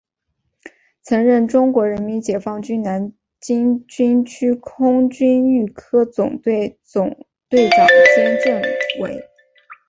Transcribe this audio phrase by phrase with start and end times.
[1.03, 7.85] 曾任中国人民解放军南京军区空军预科总队总队长
[8.15, 8.59] 兼政
[8.99, 9.23] 委。